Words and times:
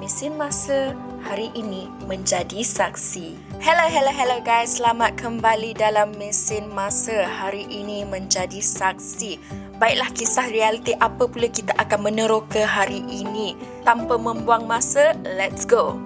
mesin 0.00 0.32
masa 0.40 0.96
hari 1.20 1.52
ini 1.52 1.84
menjadi 2.08 2.64
saksi. 2.64 3.36
Hello, 3.60 3.84
hello, 3.84 4.08
hello 4.08 4.40
guys. 4.40 4.80
Selamat 4.80 5.12
kembali 5.20 5.76
dalam 5.76 6.16
mesin 6.16 6.72
masa 6.72 7.28
hari 7.28 7.68
ini 7.68 8.08
menjadi 8.08 8.64
saksi. 8.64 9.36
Baiklah 9.76 10.08
kisah 10.16 10.48
realiti 10.48 10.96
apa 10.96 11.28
pula 11.28 11.52
kita 11.52 11.76
akan 11.76 12.08
meneroka 12.08 12.64
hari 12.64 13.04
ini. 13.12 13.52
Tanpa 13.84 14.16
membuang 14.16 14.64
masa, 14.64 15.12
let's 15.36 15.68
go. 15.68 16.00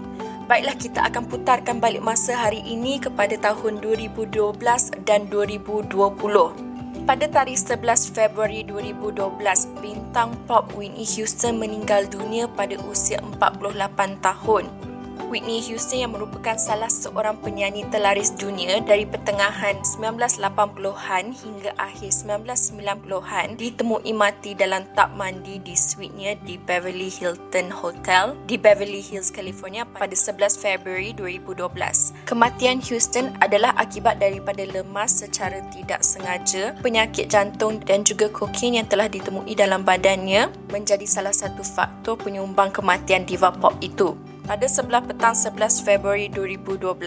Baiklah 0.51 0.75
kita 0.75 1.07
akan 1.07 1.31
putarkan 1.31 1.79
balik 1.79 2.03
masa 2.03 2.35
hari 2.35 2.67
ini 2.67 2.99
kepada 2.99 3.39
tahun 3.39 3.79
2012 3.79 4.59
dan 5.07 5.31
2020. 5.31 6.74
Pada 7.05 7.29
tarikh 7.29 7.61
11 7.61 8.17
Februari 8.17 8.65
2012, 8.65 9.37
bintang 9.85 10.33
pop 10.49 10.73
Whitney 10.73 11.05
Houston 11.05 11.61
meninggal 11.61 12.09
dunia 12.09 12.49
pada 12.49 12.81
usia 12.89 13.21
48 13.37 14.25
tahun. 14.25 14.94
Whitney 15.31 15.59
Houston 15.67 16.03
yang 16.03 16.13
merupakan 16.15 16.55
salah 16.55 16.91
seorang 16.91 17.39
penyanyi 17.43 17.83
telaris 17.91 18.31
dunia 18.35 18.79
dari 18.83 19.03
pertengahan 19.03 19.79
1980-an 19.83 21.25
hingga 21.35 21.71
akhir 21.75 22.11
1990-an 22.11 23.59
ditemui 23.59 24.13
mati 24.15 24.55
dalam 24.55 24.87
tak 24.95 25.15
mandi 25.19 25.59
di 25.59 25.75
suitenya 25.75 26.39
di 26.43 26.55
Beverly 26.59 27.11
Hilton 27.11 27.71
Hotel 27.71 28.39
di 28.47 28.55
Beverly 28.59 29.03
Hills, 29.03 29.35
California 29.35 29.83
pada 29.83 30.15
11 30.15 30.55
Februari 30.59 31.11
2012. 31.19 32.31
Kematian 32.31 32.79
Houston 32.87 33.35
adalah 33.43 33.75
akibat 33.75 34.23
daripada 34.23 34.63
lemas 34.67 35.23
secara 35.23 35.63
tidak 35.71 36.03
sengaja, 36.03 36.75
penyakit 36.83 37.31
jantung 37.31 37.83
dan 37.83 38.07
juga 38.07 38.31
kokain 38.31 38.79
yang 38.79 38.87
telah 38.87 39.11
ditemui 39.11 39.55
dalam 39.59 39.83
badannya 39.83 40.51
menjadi 40.71 41.07
salah 41.07 41.35
satu 41.35 41.63
faktor 41.63 42.19
penyumbang 42.19 42.71
kematian 42.75 43.27
diva 43.27 43.51
pop 43.55 43.75
itu. 43.83 44.34
Pada 44.45 44.69
sebelah 44.69 45.01
petang 45.01 45.33
11 45.33 45.89
Februari 45.89 46.29
2012, 46.29 47.01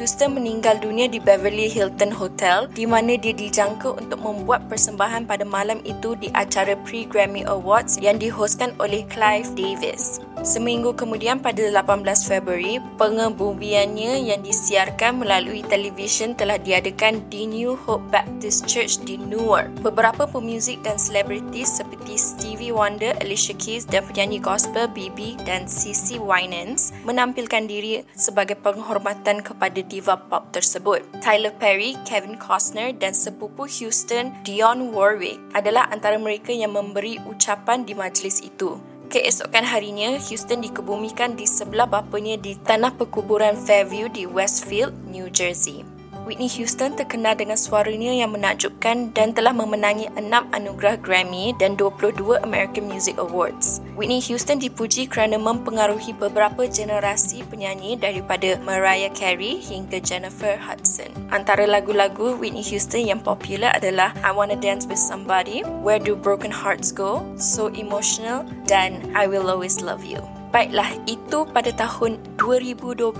Houston 0.00 0.40
meninggal 0.40 0.80
dunia 0.80 1.04
di 1.04 1.20
Beverly 1.20 1.68
Hilton 1.68 2.08
Hotel 2.08 2.64
di 2.72 2.88
mana 2.88 3.12
dia 3.20 3.36
dijangka 3.36 3.92
untuk 3.92 4.16
membuat 4.24 4.72
persembahan 4.72 5.28
pada 5.28 5.44
malam 5.44 5.84
itu 5.84 6.16
di 6.16 6.32
acara 6.32 6.72
pre-Grammy 6.88 7.44
Awards 7.44 8.00
yang 8.00 8.16
dihostkan 8.16 8.72
oleh 8.80 9.04
Clive 9.12 9.52
Davis. 9.52 10.24
Seminggu 10.40 10.96
kemudian 10.96 11.44
pada 11.44 11.60
18 11.60 12.08
Februari, 12.24 12.80
pengebumiannya 12.96 14.24
yang 14.32 14.40
disiarkan 14.40 15.20
melalui 15.20 15.60
televisyen 15.68 16.32
telah 16.40 16.56
diadakan 16.56 17.20
di 17.28 17.44
New 17.44 17.76
Hope 17.84 18.08
Baptist 18.08 18.64
Church 18.64 18.96
di 19.04 19.20
Newark. 19.20 19.68
Beberapa 19.84 20.24
pemuzik 20.24 20.80
dan 20.88 20.96
selebritis 20.96 21.84
seperti 21.84 22.16
Stevie 22.16 22.72
Wonder, 22.72 23.12
Alicia 23.20 23.52
Keys 23.60 23.84
dan 23.84 24.08
penyanyi 24.08 24.40
gospel 24.40 24.88
BB 24.88 25.36
dan 25.44 25.68
CC 25.68 26.16
Winans 26.16 26.77
menampilkan 27.02 27.66
diri 27.66 28.06
sebagai 28.14 28.56
penghormatan 28.58 29.42
kepada 29.42 29.80
diva 29.84 30.16
pop 30.16 30.50
tersebut. 30.54 31.02
Tyler 31.20 31.52
Perry, 31.56 31.98
Kevin 32.06 32.38
Costner 32.38 32.94
dan 32.94 33.12
sepupu 33.12 33.66
Houston, 33.66 34.32
Dionne 34.46 34.94
Warwick 34.94 35.38
adalah 35.52 35.90
antara 35.90 36.16
mereka 36.16 36.54
yang 36.54 36.74
memberi 36.74 37.18
ucapan 37.26 37.82
di 37.82 37.92
majlis 37.92 38.40
itu. 38.40 38.78
Keesokan 39.08 39.64
harinya, 39.64 40.20
Houston 40.20 40.60
dikebumikan 40.60 41.32
di 41.32 41.48
sebelah 41.48 41.88
bapanya 41.88 42.36
di 42.36 42.60
tanah 42.60 42.92
perkuburan 42.92 43.56
Fairview 43.56 44.12
di 44.12 44.28
Westfield, 44.28 44.92
New 45.08 45.32
Jersey. 45.32 45.97
Whitney 46.28 46.52
Houston 46.60 46.92
terkenal 46.92 47.40
dengan 47.40 47.56
suaranya 47.56 48.12
yang 48.12 48.36
menakjubkan 48.36 49.16
dan 49.16 49.32
telah 49.32 49.56
memenangi 49.56 50.12
6 50.12 50.28
anugerah 50.28 51.00
Grammy 51.00 51.56
dan 51.56 51.72
22 51.72 52.44
American 52.44 52.84
Music 52.84 53.16
Awards. 53.16 53.80
Whitney 53.96 54.20
Houston 54.28 54.60
dipuji 54.60 55.08
kerana 55.08 55.40
mempengaruhi 55.40 56.12
beberapa 56.12 56.68
generasi 56.68 57.48
penyanyi 57.48 57.96
daripada 57.96 58.60
Mariah 58.60 59.08
Carey 59.16 59.56
hingga 59.56 60.04
Jennifer 60.04 60.60
Hudson. 60.60 61.08
Antara 61.32 61.64
lagu-lagu 61.64 62.36
Whitney 62.36 62.60
Houston 62.68 63.08
yang 63.08 63.24
popular 63.24 63.72
adalah 63.72 64.12
I 64.20 64.28
Wanna 64.28 64.60
Dance 64.60 64.84
With 64.84 65.00
Somebody, 65.00 65.64
Where 65.80 65.96
Do 65.96 66.12
Broken 66.12 66.52
Hearts 66.52 66.92
Go, 66.92 67.24
So 67.40 67.72
Emotional 67.72 68.44
dan 68.68 69.00
I 69.16 69.24
Will 69.24 69.48
Always 69.48 69.80
Love 69.80 70.04
You. 70.04 70.37
Baiklah, 70.48 70.96
itu 71.04 71.44
pada 71.52 71.68
tahun 71.76 72.16
2012. 72.40 73.12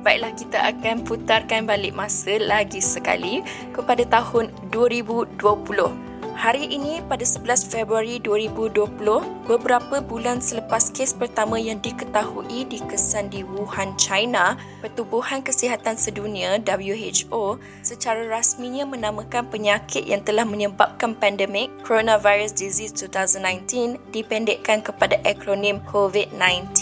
Baiklah, 0.00 0.32
kita 0.32 0.58
akan 0.72 1.04
putarkan 1.04 1.68
balik 1.68 1.92
masa 1.92 2.40
lagi 2.40 2.80
sekali 2.80 3.44
kepada 3.76 4.00
tahun 4.08 4.48
2020. 4.72 6.09
Hari 6.40 6.72
ini 6.72 7.04
pada 7.04 7.20
11 7.20 7.68
Februari 7.68 8.16
2020, 8.16 8.80
beberapa 9.44 10.00
bulan 10.00 10.40
selepas 10.40 10.88
kes 10.88 11.12
pertama 11.12 11.60
yang 11.60 11.76
diketahui 11.84 12.64
dikesan 12.64 13.28
di 13.28 13.44
Wuhan, 13.44 13.92
China, 14.00 14.56
Pertubuhan 14.80 15.44
Kesihatan 15.44 16.00
Sedunia 16.00 16.56
WHO 16.64 17.60
secara 17.84 18.24
rasminya 18.24 18.88
menamakan 18.88 19.52
penyakit 19.52 20.08
yang 20.08 20.24
telah 20.24 20.48
menyebabkan 20.48 21.12
pandemik 21.12 21.68
Coronavirus 21.84 22.56
Disease 22.56 22.96
2019 22.96 24.00
dipendekkan 24.08 24.80
kepada 24.80 25.20
akronim 25.28 25.76
COVID-19. 25.92 26.72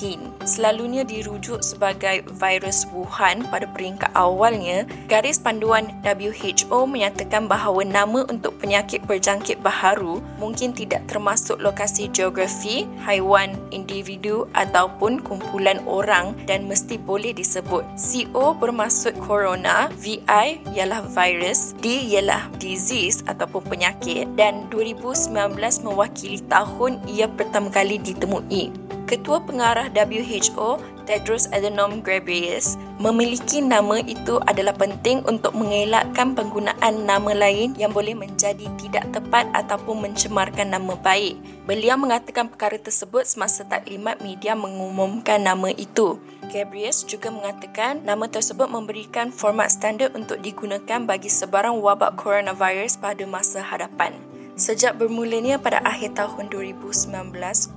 Selalunya 0.46 1.02
dirujuk 1.02 1.66
sebagai 1.66 2.22
virus 2.30 2.86
Wuhan 2.94 3.42
pada 3.50 3.66
peringkat 3.66 4.14
awalnya, 4.14 4.86
garis 5.10 5.42
panduan 5.42 5.90
WHO 6.06 6.86
menyatakan 6.86 7.50
bahawa 7.50 7.82
nama 7.82 8.22
untuk 8.30 8.54
penyakit 8.62 9.02
berjangkit 9.08 9.47
penyakit 9.48 9.64
baharu 9.64 10.20
mungkin 10.36 10.76
tidak 10.76 11.08
termasuk 11.08 11.56
lokasi 11.56 12.12
geografi, 12.12 12.84
haiwan, 13.00 13.56
individu 13.72 14.44
ataupun 14.52 15.24
kumpulan 15.24 15.80
orang 15.88 16.36
dan 16.44 16.68
mesti 16.68 17.00
boleh 17.00 17.32
disebut. 17.32 17.80
CO 17.96 18.52
bermaksud 18.52 19.16
corona, 19.24 19.88
VI 19.96 20.60
ialah 20.76 21.00
virus, 21.16 21.72
D 21.80 22.12
ialah 22.12 22.52
disease 22.60 23.24
ataupun 23.24 23.64
penyakit 23.64 24.28
dan 24.36 24.68
2019 24.68 25.32
mewakili 25.80 26.44
tahun 26.44 27.00
ia 27.08 27.24
pertama 27.24 27.72
kali 27.72 27.96
ditemui. 27.96 28.68
Ketua 29.08 29.40
Pengarah 29.40 29.88
WHO, 29.88 30.97
Tedros 31.08 31.48
Adhanom 31.56 32.04
Ghebreyesus, 32.04 32.76
memiliki 33.00 33.64
nama 33.64 33.96
itu 34.04 34.36
adalah 34.44 34.76
penting 34.76 35.24
untuk 35.24 35.56
mengelakkan 35.56 36.36
penggunaan 36.36 37.08
nama 37.08 37.32
lain 37.32 37.72
yang 37.80 37.96
boleh 37.96 38.12
menjadi 38.12 38.68
tidak 38.76 39.08
tepat 39.16 39.48
ataupun 39.56 40.04
mencemarkan 40.04 40.68
nama 40.68 40.92
baik. 41.00 41.40
Beliau 41.64 41.96
mengatakan 41.96 42.52
perkara 42.52 42.76
tersebut 42.76 43.24
semasa 43.24 43.64
taklimat 43.64 44.20
media 44.20 44.52
mengumumkan 44.52 45.40
nama 45.40 45.72
itu. 45.72 46.20
Ghebreyesus 46.52 47.08
juga 47.08 47.32
mengatakan 47.32 48.04
nama 48.04 48.28
tersebut 48.28 48.68
memberikan 48.68 49.32
format 49.32 49.72
standard 49.72 50.12
untuk 50.12 50.44
digunakan 50.44 51.08
bagi 51.08 51.32
sebarang 51.32 51.80
wabak 51.80 52.20
coronavirus 52.20 53.00
pada 53.00 53.24
masa 53.24 53.64
hadapan. 53.64 54.27
Sejak 54.58 54.98
bermulanya 54.98 55.54
pada 55.54 55.78
akhir 55.86 56.18
tahun 56.18 56.50
2019, 56.50 57.14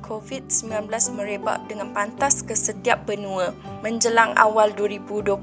COVID-19 0.02 0.90
merebak 1.14 1.70
dengan 1.70 1.94
pantas 1.94 2.42
ke 2.42 2.58
setiap 2.58 3.06
benua. 3.06 3.54
Menjelang 3.86 4.34
awal 4.34 4.74
2022, 4.74 5.38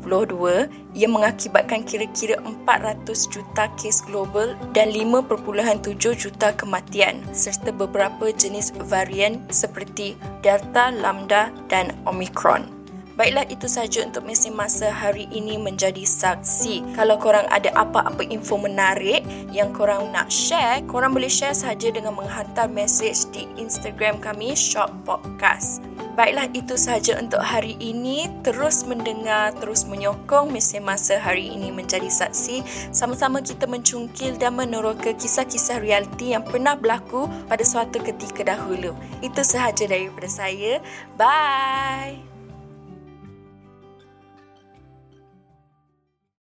ia 0.99 1.06
mengakibatkan 1.06 1.87
kira-kira 1.87 2.43
400 2.43 3.06
juta 3.31 3.70
kes 3.79 4.02
global 4.11 4.58
dan 4.75 4.90
5.7 4.90 5.94
juta 6.19 6.50
kematian 6.58 7.23
serta 7.31 7.70
beberapa 7.70 8.35
jenis 8.35 8.75
varian 8.90 9.38
seperti 9.55 10.19
Delta, 10.43 10.90
Lambda 10.90 11.55
dan 11.70 11.94
Omicron. 12.02 12.77
Baiklah 13.19 13.50
itu 13.50 13.67
saja 13.67 14.06
untuk 14.06 14.23
mesin 14.23 14.55
masa 14.55 14.94
hari 14.94 15.26
ini 15.35 15.59
menjadi 15.59 16.06
saksi. 16.06 16.94
Kalau 16.94 17.19
korang 17.19 17.50
ada 17.50 17.75
apa-apa 17.75 18.23
info 18.31 18.55
menarik 18.62 19.26
yang 19.50 19.75
korang 19.75 20.15
nak 20.15 20.31
share, 20.31 20.87
korang 20.87 21.19
boleh 21.19 21.26
share 21.26 21.50
saja 21.50 21.91
dengan 21.91 22.15
menghantar 22.15 22.70
message 22.70 23.26
di 23.35 23.50
Instagram 23.59 24.23
kami 24.23 24.55
Shop 24.55 24.94
Podcast. 25.03 25.82
Baiklah 26.15 26.47
itu 26.55 26.79
saja 26.79 27.19
untuk 27.19 27.43
hari 27.43 27.75
ini. 27.82 28.31
Terus 28.47 28.87
mendengar, 28.87 29.50
terus 29.59 29.82
menyokong 29.87 30.55
mesin 30.55 30.87
masa 30.87 31.19
hari 31.19 31.50
ini 31.50 31.75
menjadi 31.75 32.06
saksi. 32.06 32.62
Sama-sama 32.94 33.43
kita 33.43 33.67
mencungkil 33.67 34.38
dan 34.38 34.55
meneroka 34.59 35.11
kisah-kisah 35.14 35.82
realiti 35.82 36.38
yang 36.38 36.47
pernah 36.47 36.79
berlaku 36.79 37.26
pada 37.50 37.67
suatu 37.67 37.99
ketika 37.99 38.47
dahulu. 38.47 38.94
Itu 39.26 39.43
sahaja 39.43 39.91
daripada 39.91 40.31
saya. 40.31 40.79
Bye. 41.19 42.27